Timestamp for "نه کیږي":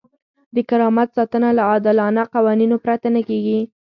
3.15-3.59